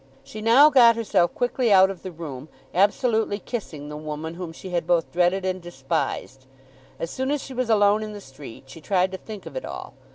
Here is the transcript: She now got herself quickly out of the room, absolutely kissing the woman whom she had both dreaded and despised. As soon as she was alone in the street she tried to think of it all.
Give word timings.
She 0.23 0.41
now 0.41 0.71
got 0.71 0.95
herself 0.95 1.35
quickly 1.35 1.71
out 1.71 1.91
of 1.91 2.01
the 2.01 2.11
room, 2.11 2.49
absolutely 2.73 3.37
kissing 3.37 3.87
the 3.87 3.95
woman 3.95 4.33
whom 4.33 4.51
she 4.51 4.71
had 4.71 4.87
both 4.87 5.11
dreaded 5.11 5.45
and 5.45 5.61
despised. 5.61 6.47
As 6.97 7.11
soon 7.11 7.29
as 7.29 7.43
she 7.43 7.53
was 7.53 7.69
alone 7.69 8.01
in 8.01 8.13
the 8.13 8.19
street 8.19 8.63
she 8.65 8.81
tried 8.81 9.11
to 9.11 9.17
think 9.19 9.45
of 9.45 9.55
it 9.55 9.63
all. 9.63 9.93